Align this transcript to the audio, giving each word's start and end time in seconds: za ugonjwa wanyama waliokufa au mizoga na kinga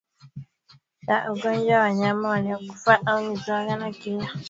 za 1.07 1.25
ugonjwa 1.31 1.79
wanyama 1.79 2.29
waliokufa 2.29 2.99
au 3.05 3.23
mizoga 3.23 3.75
na 3.75 3.91
kinga 3.91 4.29